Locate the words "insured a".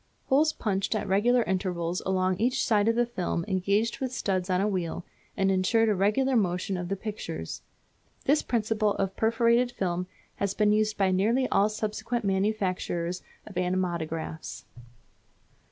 5.51-5.93